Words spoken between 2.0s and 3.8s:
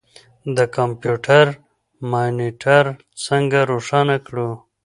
مانیټر څنګه